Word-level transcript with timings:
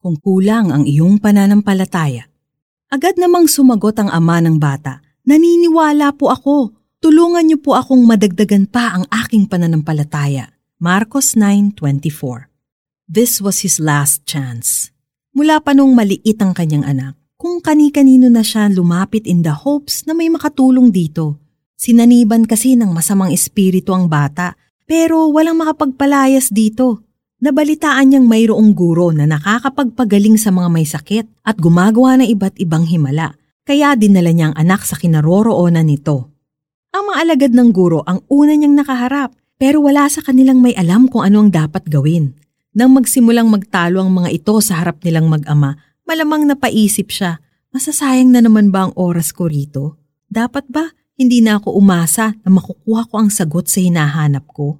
kung 0.00 0.16
kulang 0.18 0.72
ang 0.72 0.88
iyong 0.88 1.20
pananampalataya. 1.20 2.26
Agad 2.90 3.20
namang 3.20 3.46
sumagot 3.46 4.00
ang 4.00 4.10
ama 4.10 4.42
ng 4.42 4.58
bata, 4.58 5.04
Naniniwala 5.30 6.16
po 6.16 6.32
ako. 6.32 6.74
Tulungan 7.00 7.46
niyo 7.46 7.60
po 7.60 7.76
akong 7.76 8.02
madagdagan 8.02 8.68
pa 8.68 8.96
ang 8.96 9.04
aking 9.08 9.48
pananampalataya. 9.48 10.52
Marcos 10.80 11.36
9.24 11.36 12.50
This 13.06 13.38
was 13.38 13.62
his 13.62 13.78
last 13.78 14.24
chance. 14.24 14.90
Mula 15.36 15.60
pa 15.60 15.76
nung 15.76 15.92
maliit 15.94 16.40
ang 16.40 16.56
kanyang 16.56 16.82
anak, 16.82 17.14
kung 17.38 17.60
kani-kanino 17.60 18.26
na 18.26 18.42
siya 18.42 18.66
lumapit 18.72 19.28
in 19.28 19.44
the 19.44 19.52
hopes 19.52 20.02
na 20.08 20.16
may 20.16 20.26
makatulong 20.32 20.90
dito. 20.90 21.38
Sinaniban 21.78 22.44
kasi 22.44 22.76
ng 22.76 22.92
masamang 22.92 23.32
espiritu 23.32 23.94
ang 23.94 24.10
bata, 24.10 24.56
pero 24.84 25.30
walang 25.32 25.60
makapagpalayas 25.60 26.52
dito. 26.52 27.06
Nabalitaan 27.40 28.12
niyang 28.12 28.28
mayroong 28.28 28.76
guro 28.76 29.16
na 29.16 29.24
nakakapagpagaling 29.24 30.36
sa 30.36 30.52
mga 30.52 30.68
may 30.68 30.84
sakit 30.84 31.24
at 31.40 31.56
gumagawa 31.56 32.20
ng 32.20 32.28
iba't 32.36 32.60
ibang 32.60 32.84
himala, 32.84 33.32
kaya 33.64 33.96
dinala 33.96 34.28
niyang 34.28 34.52
anak 34.60 34.84
sa 34.84 35.00
kinaroroonan 35.00 35.88
nito. 35.88 36.28
Ang 36.92 37.08
mga 37.08 37.16
alagad 37.24 37.52
ng 37.56 37.72
guro 37.72 38.04
ang 38.04 38.20
una 38.28 38.52
niyang 38.52 38.76
nakaharap, 38.76 39.32
pero 39.56 39.80
wala 39.80 40.04
sa 40.12 40.20
kanilang 40.20 40.60
may 40.60 40.76
alam 40.76 41.08
kung 41.08 41.24
ano 41.24 41.40
ang 41.40 41.48
dapat 41.48 41.88
gawin. 41.88 42.36
Nang 42.76 42.92
magsimulang 42.92 43.48
magtalo 43.48 44.04
ang 44.04 44.12
mga 44.12 44.36
ito 44.36 44.60
sa 44.60 44.84
harap 44.84 45.00
nilang 45.00 45.32
mag-ama, 45.32 45.80
malamang 46.04 46.44
napaisip 46.44 47.08
siya, 47.08 47.40
masasayang 47.72 48.28
na 48.28 48.44
naman 48.44 48.68
ba 48.68 48.84
ang 48.84 48.92
oras 49.00 49.32
ko 49.32 49.48
rito? 49.48 49.96
Dapat 50.28 50.68
ba 50.68 50.92
hindi 51.16 51.40
na 51.40 51.56
ako 51.56 51.72
umasa 51.72 52.36
na 52.44 52.52
makukuha 52.52 53.08
ko 53.08 53.14
ang 53.16 53.32
sagot 53.32 53.64
sa 53.64 53.80
hinahanap 53.80 54.44
ko? 54.52 54.76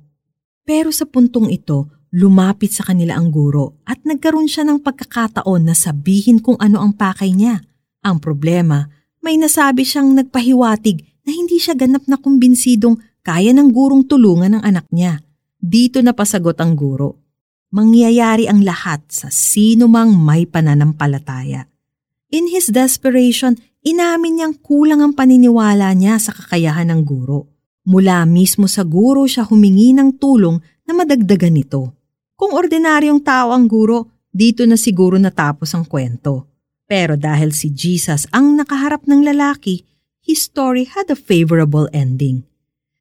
Pero 0.69 0.92
sa 0.92 1.09
puntong 1.09 1.48
ito, 1.48 1.89
lumapit 2.10 2.74
sa 2.74 2.87
kanila 2.87 3.19
ang 3.19 3.30
guro 3.30 3.78
at 3.87 4.02
nagkaroon 4.02 4.50
siya 4.50 4.66
ng 4.66 4.82
pagkakataon 4.82 5.62
na 5.66 5.74
sabihin 5.74 6.42
kung 6.42 6.59
ano 6.59 6.83
ang 6.83 6.95
pakay 6.95 7.30
niya. 7.30 7.62
Ang 8.02 8.19
problema, 8.19 8.91
may 9.22 9.39
nasabi 9.39 9.86
siyang 9.86 10.14
nagpahiwatig 10.14 11.02
na 11.27 11.30
hindi 11.30 11.58
siya 11.62 11.78
ganap 11.78 12.05
na 12.11 12.19
kumbinsidong 12.19 12.98
kaya 13.22 13.55
ng 13.55 13.70
gurong 13.70 14.08
tulungan 14.08 14.58
ng 14.58 14.62
anak 14.64 14.89
niya. 14.91 15.22
Dito 15.61 16.00
na 16.00 16.17
pasagot 16.17 16.56
ang 16.58 16.75
guro 16.75 17.20
mangyayari 17.70 18.50
ang 18.50 18.67
lahat 18.67 19.06
sa 19.06 19.30
sino 19.30 19.86
mang 19.86 20.11
may 20.19 20.45
pananampalataya. 20.45 21.70
In 22.30 22.50
his 22.50 22.70
desperation, 22.70 23.58
inamin 23.86 24.39
niyang 24.39 24.55
kulang 24.58 25.02
ang 25.02 25.14
paniniwala 25.14 25.95
niya 25.95 26.19
sa 26.19 26.34
kakayahan 26.34 26.91
ng 26.91 27.02
guro. 27.06 27.50
Mula 27.86 28.22
mismo 28.27 28.67
sa 28.70 28.86
guro 28.86 29.27
siya 29.27 29.47
humingi 29.47 29.95
ng 29.95 30.19
tulong 30.19 30.58
na 30.86 30.92
madagdagan 30.95 31.58
ito. 31.58 31.95
Kung 32.41 32.56
ordinaryong 32.56 33.20
tao 33.20 33.52
ang 33.52 33.69
guro, 33.69 34.24
dito 34.33 34.64
na 34.64 34.80
siguro 34.80 35.20
natapos 35.20 35.77
ang 35.77 35.84
kwento. 35.84 36.48
Pero 36.88 37.12
dahil 37.12 37.52
si 37.52 37.69
Jesus 37.69 38.24
ang 38.33 38.56
nakaharap 38.56 39.05
ng 39.05 39.20
lalaki, 39.28 39.84
his 40.24 40.48
story 40.48 40.88
had 40.88 41.12
a 41.12 41.18
favorable 41.20 41.84
ending. 41.92 42.48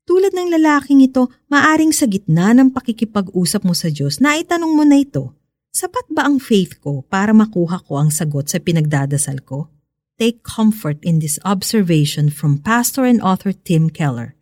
Tulad 0.03 0.35
ng 0.35 0.51
lalaking 0.59 0.99
ito, 1.07 1.31
maaring 1.47 1.95
sa 1.95 2.03
gitna 2.03 2.51
ng 2.51 2.75
pakikipag-usap 2.75 3.63
mo 3.63 3.71
sa 3.71 3.87
Diyos 3.87 4.19
na 4.19 4.35
itanong 4.35 4.75
mo 4.75 4.83
na 4.83 4.99
ito, 4.99 5.31
sapat 5.71 6.11
ba 6.11 6.27
ang 6.27 6.43
faith 6.43 6.83
ko 6.83 7.07
para 7.07 7.31
makuha 7.31 7.79
ko 7.87 7.95
ang 7.95 8.11
sagot 8.11 8.51
sa 8.51 8.59
pinagdadasal 8.59 9.39
ko? 9.47 9.71
Take 10.19 10.43
comfort 10.43 10.99
in 10.99 11.23
this 11.23 11.39
observation 11.47 12.27
from 12.27 12.59
pastor 12.59 13.07
and 13.07 13.23
author 13.23 13.55
Tim 13.55 13.87
Keller. 13.87 14.35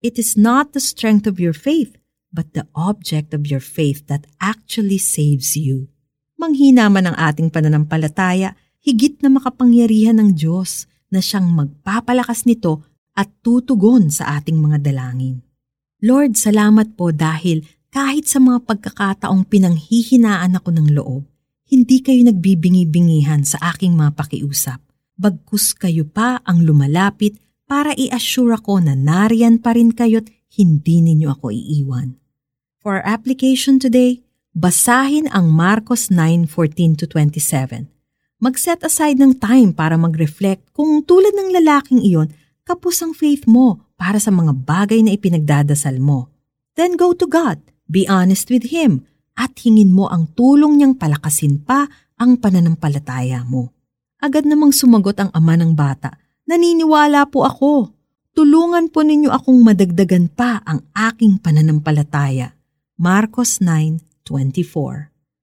It 0.00 0.16
is 0.16 0.40
not 0.40 0.72
the 0.72 0.80
strength 0.80 1.28
of 1.28 1.36
your 1.36 1.52
faith, 1.52 2.00
but 2.32 2.56
the 2.56 2.64
object 2.72 3.36
of 3.36 3.46
your 3.46 3.60
faith 3.60 4.08
that 4.08 4.24
actually 4.40 4.98
saves 4.98 5.54
you. 5.54 5.92
Manghina 6.40 6.88
man 6.88 7.12
ang 7.12 7.16
ating 7.20 7.52
pananampalataya, 7.52 8.56
higit 8.82 9.20
na 9.22 9.30
makapangyarihan 9.30 10.18
ng 10.18 10.34
Diyos 10.34 10.90
na 11.12 11.20
siyang 11.20 11.52
magpapalakas 11.52 12.48
nito 12.48 12.82
at 13.12 13.28
tutugon 13.44 14.08
sa 14.08 14.40
ating 14.40 14.56
mga 14.58 14.80
dalangin. 14.80 15.44
Lord, 16.02 16.34
salamat 16.34 16.98
po 16.98 17.14
dahil 17.14 17.62
kahit 17.92 18.26
sa 18.26 18.40
mga 18.40 18.64
pagkakataong 18.64 19.46
pinanghihinaan 19.46 20.56
ako 20.58 20.68
ng 20.74 20.88
loob, 20.96 21.22
hindi 21.68 22.00
kayo 22.00 22.24
nagbibingi-bingihan 22.26 23.44
sa 23.44 23.60
aking 23.76 23.94
mga 23.94 24.16
pakiusap. 24.16 24.80
Bagkus 25.14 25.76
kayo 25.76 26.08
pa 26.08 26.40
ang 26.42 26.64
lumalapit 26.64 27.36
para 27.68 27.92
i-assure 27.94 28.56
ako 28.56 28.80
na 28.80 28.96
nariyan 28.96 29.60
pa 29.60 29.76
rin 29.76 29.92
kayo't 29.92 30.26
hindi 30.56 31.04
ninyo 31.04 31.28
ako 31.32 31.52
iiwan. 31.52 32.21
For 32.82 32.98
our 32.98 33.06
application 33.06 33.78
today, 33.78 34.26
basahin 34.58 35.30
ang 35.30 35.54
Marcos 35.54 36.10
9:14-27. 36.10 37.86
Mag-set 38.42 38.82
aside 38.82 39.22
ng 39.22 39.38
time 39.38 39.70
para 39.70 39.94
mag-reflect 39.94 40.74
kung 40.74 40.98
tulad 41.06 41.30
ng 41.30 41.54
lalaking 41.62 42.02
iyon 42.02 42.34
kapos 42.66 42.98
ang 42.98 43.14
faith 43.14 43.46
mo 43.46 43.86
para 43.94 44.18
sa 44.18 44.34
mga 44.34 44.66
bagay 44.66 44.98
na 45.06 45.14
ipinagdadasal 45.14 46.02
mo. 46.02 46.34
Then 46.74 46.98
go 46.98 47.14
to 47.14 47.30
God, 47.30 47.62
be 47.86 48.02
honest 48.10 48.50
with 48.50 48.74
Him, 48.74 49.06
at 49.38 49.54
hingin 49.62 49.94
mo 49.94 50.10
ang 50.10 50.34
tulong 50.34 50.82
niyang 50.82 50.98
palakasin 50.98 51.62
pa 51.62 51.86
ang 52.18 52.34
pananampalataya 52.34 53.46
mo. 53.46 53.70
Agad 54.18 54.42
namang 54.42 54.74
sumagot 54.74 55.22
ang 55.22 55.30
ama 55.30 55.54
ng 55.54 55.78
bata, 55.78 56.18
Naniniwala 56.50 57.30
po 57.30 57.46
ako. 57.46 57.94
Tulungan 58.34 58.90
po 58.90 59.06
ninyo 59.06 59.30
akong 59.30 59.62
madagdagan 59.62 60.34
pa 60.34 60.58
ang 60.66 60.82
aking 60.90 61.38
pananampalataya. 61.38 62.58
Marcos 63.04 63.58
9.24 63.58 65.11